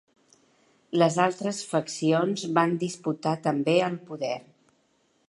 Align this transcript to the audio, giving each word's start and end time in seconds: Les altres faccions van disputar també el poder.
Les 1.01 1.17
altres 1.25 1.59
faccions 1.73 2.45
van 2.59 2.75
disputar 2.85 3.37
també 3.47 3.77
el 3.91 4.03
poder. 4.09 4.35